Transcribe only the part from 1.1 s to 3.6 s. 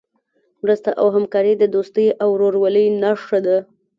همکاري د دوستۍ او ورورولۍ نښه ده.